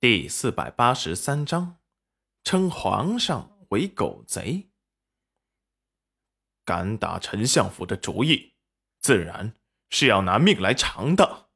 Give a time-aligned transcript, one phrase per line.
[0.00, 1.78] 第四百八十三章，
[2.44, 4.68] 称皇上为狗贼，
[6.64, 8.52] 敢打丞相府的主意，
[9.00, 9.54] 自然
[9.90, 11.48] 是要拿命来偿的。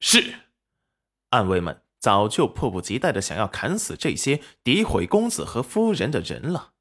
[0.00, 0.46] 是，
[1.28, 6.72] 暗卫们早就迫不及待的想要砍死这些诋毁公子和夫人的人了。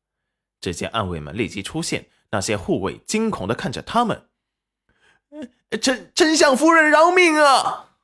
[0.62, 4.30] 只见暗卫们立即出现，那些护卫惊恐的看着他们。
[5.82, 7.98] 丞丞相夫人饶命啊！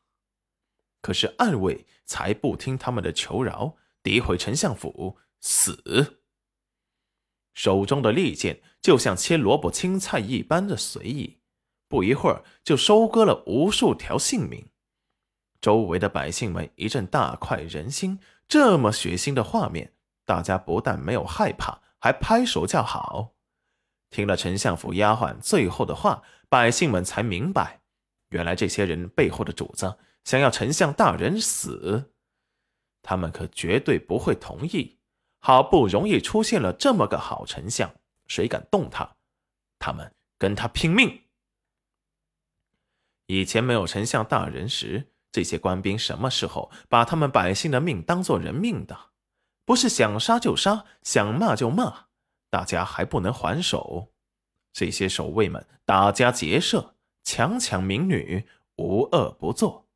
[1.01, 1.85] 可是暗卫。
[2.09, 6.17] 才不听他们的求饶，诋毁丞相府，死！
[7.53, 11.37] 手中的利剑就像切萝卜青菜一般的随意，
[11.87, 14.69] 不一会儿就收割了无数条性命。
[15.61, 19.93] 周围的百姓们一阵大快人心，这么血腥的画面，
[20.25, 23.35] 大家不但没有害怕，还拍手叫好。
[24.09, 27.81] 听了丞相府丫鬟最后的话，百姓们才明白，
[28.29, 29.99] 原来这些人背后的主子。
[30.23, 32.11] 想要丞相大人死，
[33.01, 34.99] 他们可绝对不会同意。
[35.41, 37.95] 好不容易出现了这么个好丞相，
[38.27, 39.15] 谁敢动他？
[39.79, 41.21] 他们跟他拼命。
[43.27, 49.11] 以前没有丞相大人时，这些官兵什么时候把他们百姓的命当做人命的？
[49.63, 52.07] 不是想杀就杀，想骂就骂，
[52.49, 54.11] 大家还不能还手。
[54.73, 58.45] 这些守卫们打家劫舍，强抢民女，
[58.75, 59.88] 无恶不作。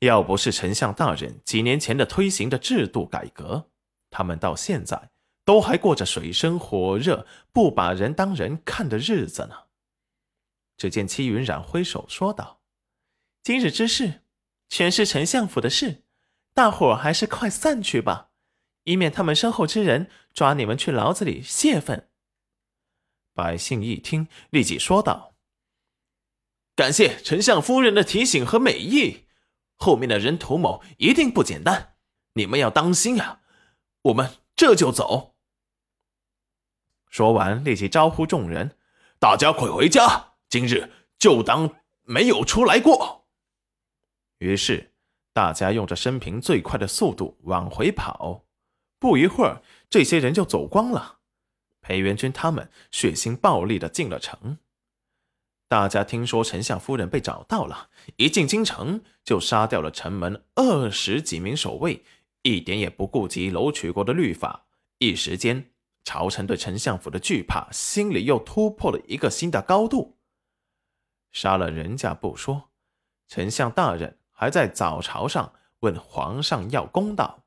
[0.00, 3.70] 要不是丞相大人几年前的推行的制度改革，
[4.10, 5.10] 他们到现在
[5.44, 9.64] 都还过着水深火热、不把人当人看的日子呢。
[10.76, 12.60] 只见戚云染挥手说道
[13.42, 14.22] ：“今日之事，
[14.68, 16.04] 全是丞相府的事，
[16.54, 18.30] 大伙儿还是快散去吧，
[18.84, 22.08] 以免他们身后之人抓你们去牢子里泄愤。”
[23.34, 25.34] 百姓一听，立即说道
[26.76, 29.24] ：“感谢丞相夫人的提醒和美意。”
[29.78, 31.94] 后面的人图谋一定不简单，
[32.34, 33.40] 你们要当心啊！
[34.02, 35.36] 我们这就走。
[37.08, 38.76] 说完，立即招呼众人
[39.18, 43.26] ：“大家快回家，今日就当没有出来过。”
[44.38, 44.92] 于是，
[45.32, 48.44] 大家用着生平最快的速度往回跑。
[48.98, 51.20] 不一会儿，这些人就走光了。
[51.80, 54.58] 裴元军他们血腥暴力的进了城。
[55.68, 62.02] 大家听说丞相夫人被找到了，一进京城就杀掉了城门二十几名守卫，
[62.42, 64.64] 一点也不顾及楼曲国的律法。
[64.96, 65.70] 一时间，
[66.04, 70.16] 朝臣对丞相府的惧怕心里又突破了一个新的高度。
[71.32, 72.70] 杀了人家不说，
[73.28, 77.44] 丞相大人还在早朝上问皇上要公道，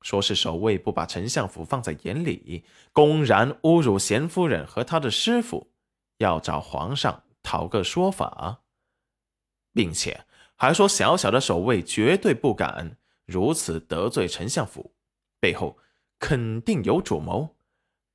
[0.00, 5.70] 说是守卫不把丞相府放在眼里，公然侮辱贤夫人和他的师傅，
[6.16, 7.22] 要找皇上。
[7.50, 8.62] 讨个说法，
[9.72, 10.24] 并且
[10.54, 12.96] 还说小小的守卫绝对不敢
[13.26, 14.94] 如此得罪丞相府，
[15.40, 15.76] 背后
[16.20, 17.56] 肯定有主谋，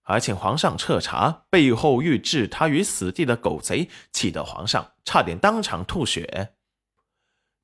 [0.03, 6.55] 还请皇上彻查背后欲置他于死地的狗贼，气得皇上差点当场吐血。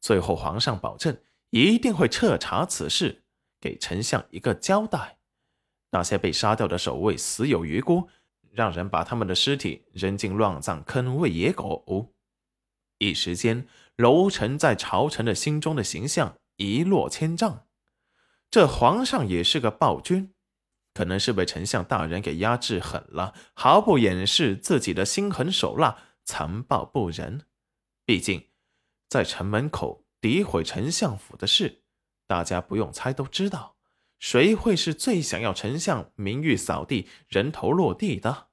[0.02, 1.18] 最后皇上保证
[1.52, 3.24] 一定会彻查此事，
[3.62, 5.20] 给丞相一个交代。
[5.92, 8.10] 那些被杀掉的守卫死有余辜。
[8.52, 12.14] 让人把他们的尸体扔进乱葬坑喂野狗，
[12.98, 17.68] 一时间，楼臣在朝臣的心中的形象一落千丈。
[18.50, 20.34] 这皇上也是个暴君，
[20.94, 27.46] 可能是被丞相大人给压制狠了，毫不掩饰自己的心狠手辣、残暴不仁。
[28.06, 28.50] 毕竟，
[29.08, 31.84] 在城门口诋毁丞相府的事，
[32.28, 33.78] 大家不用猜都知道。
[34.22, 38.50] 谁会是最想要丞相名誉扫地、人头落地的？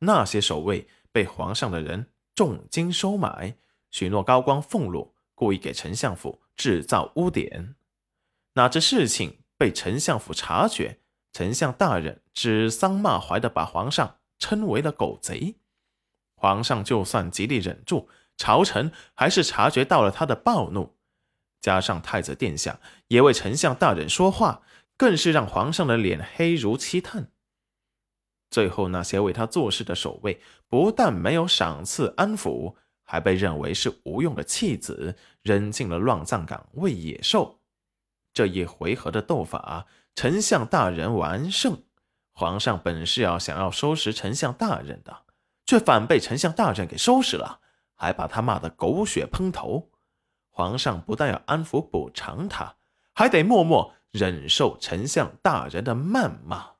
[0.00, 3.56] 那些守卫被皇上的人重金收买，
[3.92, 7.76] 许诺高官俸禄，故意给丞相府制造污点。
[8.54, 10.98] 哪知事情被丞相府察觉，
[11.32, 15.54] 丞相大人指桑骂槐的把皇上称为了狗贼。
[16.34, 20.96] 皇上就算极力忍住，朝臣还是察觉到了他的暴怒。
[21.60, 24.62] 加上太子殿下也为丞相大人说话。
[25.00, 27.30] 更是让皇上的脸黑如漆炭。
[28.50, 37.60] 最后，那些为他做事的守卫不但没有赏赐安抚，还被认为是无用的弃子，扔进了乱葬岗喂野兽。
[38.34, 41.82] 这一回合的斗法，丞相大人完胜。
[42.32, 45.24] 皇上本是要想要收拾丞相大人的，
[45.64, 47.60] 却反被丞相大人给收拾了，
[47.94, 49.92] 还把他骂得狗血喷头。
[50.50, 52.76] 皇上不但要安抚补偿他，
[53.14, 53.94] 还得默默。
[54.12, 56.79] 忍受丞相大人的谩骂。